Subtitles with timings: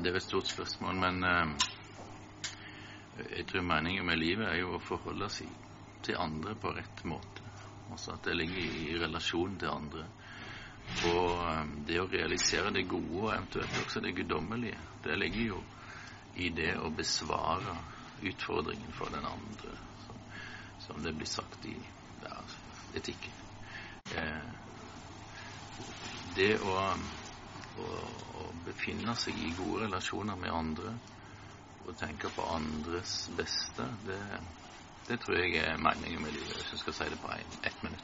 [0.00, 1.48] Det er et stort spørsmål, men eh,
[3.36, 5.50] jeg tror meningen med livet er jo å forholde seg
[6.06, 7.44] til andre på rett måte.
[7.92, 10.06] Altså at det ligger i relasjon til andre.
[11.10, 15.60] Og eh, det å realisere det gode og eventuelt også det guddommelige, det ligger jo
[16.40, 17.76] i det å besvare
[18.24, 19.76] utfordringen for den andre,
[20.06, 20.24] som,
[20.86, 21.76] som det blir sagt i
[22.24, 22.40] ja,
[22.96, 23.36] etikken.
[24.16, 24.48] Eh,
[26.40, 26.78] det å,
[28.80, 30.94] å befinne seg i gode relasjoner med andre
[31.84, 34.20] og tenke på andres beste, det,
[35.08, 37.99] det tror jeg er meningen med livet, hvis jeg skal si det på ett minutt.